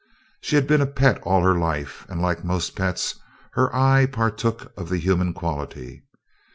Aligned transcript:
She 0.41 0.55
had 0.55 0.65
been 0.65 0.81
a 0.81 0.87
pet 0.87 1.19
all 1.21 1.43
her 1.43 1.53
life, 1.55 2.07
and, 2.09 2.23
like 2.23 2.43
most 2.43 2.75
pets, 2.75 3.19
her 3.51 3.69
eye 3.71 4.07
partook 4.07 4.71
of 4.75 4.89
the 4.89 4.97
human 4.97 5.31
quality. 5.31 6.01